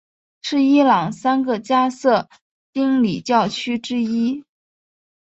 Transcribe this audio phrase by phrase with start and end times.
[0.41, 2.27] 是伊朗三个加色
[2.73, 4.43] 丁礼教区之一。